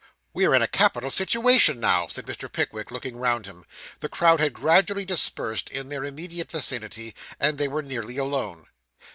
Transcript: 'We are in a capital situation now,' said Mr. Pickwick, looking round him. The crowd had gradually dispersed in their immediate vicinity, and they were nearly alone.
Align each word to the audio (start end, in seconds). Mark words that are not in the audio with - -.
'We 0.33 0.45
are 0.47 0.55
in 0.55 0.63
a 0.63 0.67
capital 0.67 1.11
situation 1.11 1.79
now,' 1.79 2.07
said 2.07 2.25
Mr. 2.25 2.51
Pickwick, 2.51 2.89
looking 2.89 3.17
round 3.17 3.45
him. 3.45 3.65
The 3.99 4.09
crowd 4.09 4.39
had 4.39 4.51
gradually 4.51 5.05
dispersed 5.05 5.69
in 5.69 5.89
their 5.89 6.03
immediate 6.03 6.49
vicinity, 6.51 7.13
and 7.39 7.59
they 7.59 7.67
were 7.67 7.83
nearly 7.83 8.17
alone. 8.17 8.65